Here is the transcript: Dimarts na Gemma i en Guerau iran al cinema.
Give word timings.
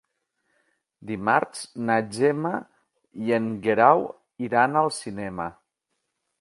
Dimarts 1.09 1.61
na 1.89 1.97
Gemma 2.15 2.53
i 3.27 3.37
en 3.39 3.53
Guerau 3.67 4.05
iran 4.49 4.83
al 4.85 4.93
cinema. 5.03 5.51